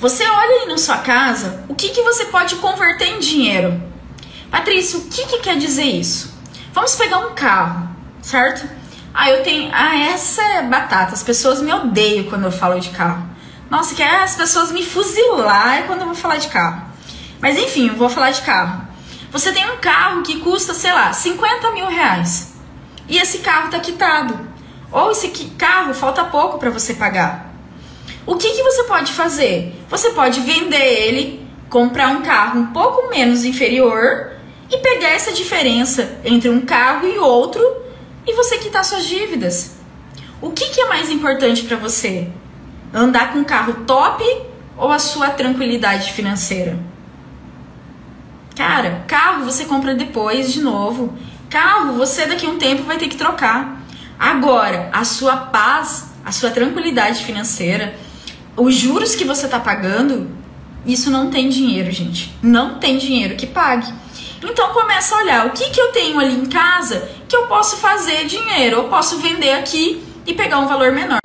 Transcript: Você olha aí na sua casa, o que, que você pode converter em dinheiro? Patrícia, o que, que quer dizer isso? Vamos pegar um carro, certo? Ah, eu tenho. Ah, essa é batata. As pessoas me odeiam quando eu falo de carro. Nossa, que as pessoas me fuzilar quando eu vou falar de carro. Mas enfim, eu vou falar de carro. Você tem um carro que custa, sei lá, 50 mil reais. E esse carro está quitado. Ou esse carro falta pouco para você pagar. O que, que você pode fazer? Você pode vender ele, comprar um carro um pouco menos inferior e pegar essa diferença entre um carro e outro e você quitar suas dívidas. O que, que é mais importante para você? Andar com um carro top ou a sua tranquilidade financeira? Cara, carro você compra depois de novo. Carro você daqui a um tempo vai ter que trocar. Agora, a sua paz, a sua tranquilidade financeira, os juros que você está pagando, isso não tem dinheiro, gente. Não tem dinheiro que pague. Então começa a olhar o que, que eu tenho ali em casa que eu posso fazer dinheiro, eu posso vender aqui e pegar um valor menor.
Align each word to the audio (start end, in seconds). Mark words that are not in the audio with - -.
Você 0.00 0.24
olha 0.26 0.62
aí 0.62 0.66
na 0.66 0.78
sua 0.78 0.96
casa, 0.96 1.62
o 1.68 1.74
que, 1.74 1.90
que 1.90 2.00
você 2.00 2.24
pode 2.24 2.56
converter 2.56 3.08
em 3.08 3.18
dinheiro? 3.18 3.82
Patrícia, 4.50 4.98
o 4.98 5.02
que, 5.02 5.26
que 5.26 5.40
quer 5.40 5.58
dizer 5.58 5.84
isso? 5.84 6.32
Vamos 6.72 6.94
pegar 6.94 7.18
um 7.18 7.34
carro, 7.34 7.86
certo? 8.22 8.66
Ah, 9.12 9.28
eu 9.28 9.42
tenho. 9.42 9.70
Ah, 9.74 9.94
essa 9.94 10.42
é 10.42 10.62
batata. 10.62 11.12
As 11.12 11.22
pessoas 11.22 11.60
me 11.60 11.70
odeiam 11.70 12.24
quando 12.30 12.44
eu 12.44 12.50
falo 12.50 12.80
de 12.80 12.88
carro. 12.88 13.28
Nossa, 13.68 13.94
que 13.94 14.02
as 14.02 14.36
pessoas 14.36 14.72
me 14.72 14.82
fuzilar 14.82 15.82
quando 15.86 16.00
eu 16.00 16.06
vou 16.06 16.14
falar 16.14 16.38
de 16.38 16.48
carro. 16.48 16.82
Mas 17.38 17.58
enfim, 17.58 17.88
eu 17.88 17.96
vou 17.96 18.08
falar 18.08 18.30
de 18.30 18.40
carro. 18.40 18.88
Você 19.30 19.52
tem 19.52 19.70
um 19.70 19.76
carro 19.76 20.22
que 20.22 20.40
custa, 20.40 20.72
sei 20.72 20.94
lá, 20.94 21.12
50 21.12 21.72
mil 21.72 21.86
reais. 21.86 22.54
E 23.06 23.18
esse 23.18 23.40
carro 23.40 23.66
está 23.66 23.78
quitado. 23.78 24.48
Ou 24.90 25.10
esse 25.10 25.28
carro 25.58 25.92
falta 25.92 26.24
pouco 26.24 26.58
para 26.58 26.70
você 26.70 26.94
pagar. 26.94 27.49
O 28.26 28.36
que, 28.36 28.50
que 28.50 28.62
você 28.62 28.84
pode 28.84 29.12
fazer? 29.12 29.74
Você 29.88 30.10
pode 30.10 30.40
vender 30.40 30.76
ele, 30.76 31.46
comprar 31.68 32.08
um 32.08 32.22
carro 32.22 32.60
um 32.60 32.66
pouco 32.66 33.08
menos 33.08 33.44
inferior 33.44 34.32
e 34.70 34.78
pegar 34.78 35.08
essa 35.08 35.32
diferença 35.32 36.18
entre 36.24 36.48
um 36.48 36.60
carro 36.60 37.06
e 37.06 37.18
outro 37.18 37.60
e 38.26 38.34
você 38.34 38.58
quitar 38.58 38.84
suas 38.84 39.04
dívidas. 39.06 39.76
O 40.40 40.50
que, 40.50 40.66
que 40.66 40.80
é 40.80 40.88
mais 40.88 41.10
importante 41.10 41.64
para 41.64 41.76
você? 41.76 42.28
Andar 42.92 43.32
com 43.32 43.40
um 43.40 43.44
carro 43.44 43.84
top 43.86 44.24
ou 44.76 44.90
a 44.90 44.98
sua 44.98 45.30
tranquilidade 45.30 46.12
financeira? 46.12 46.78
Cara, 48.56 49.04
carro 49.06 49.44
você 49.44 49.64
compra 49.64 49.94
depois 49.94 50.52
de 50.52 50.60
novo. 50.60 51.14
Carro 51.48 51.94
você 51.94 52.26
daqui 52.26 52.46
a 52.46 52.50
um 52.50 52.58
tempo 52.58 52.82
vai 52.82 52.98
ter 52.98 53.08
que 53.08 53.16
trocar. 53.16 53.80
Agora, 54.18 54.90
a 54.92 55.04
sua 55.04 55.36
paz, 55.36 56.10
a 56.24 56.30
sua 56.30 56.50
tranquilidade 56.50 57.24
financeira, 57.24 57.94
os 58.56 58.74
juros 58.74 59.14
que 59.14 59.24
você 59.24 59.46
está 59.46 59.58
pagando, 59.58 60.30
isso 60.84 61.10
não 61.10 61.30
tem 61.30 61.48
dinheiro, 61.48 61.90
gente. 61.90 62.34
Não 62.42 62.78
tem 62.78 62.98
dinheiro 62.98 63.36
que 63.36 63.46
pague. 63.46 63.92
Então 64.42 64.72
começa 64.72 65.14
a 65.14 65.18
olhar 65.18 65.46
o 65.46 65.50
que, 65.50 65.70
que 65.70 65.80
eu 65.80 65.92
tenho 65.92 66.18
ali 66.18 66.34
em 66.34 66.46
casa 66.46 67.08
que 67.28 67.36
eu 67.36 67.46
posso 67.46 67.76
fazer 67.76 68.26
dinheiro, 68.26 68.76
eu 68.76 68.84
posso 68.84 69.18
vender 69.18 69.52
aqui 69.52 70.02
e 70.26 70.34
pegar 70.34 70.58
um 70.58 70.66
valor 70.66 70.92
menor. 70.92 71.20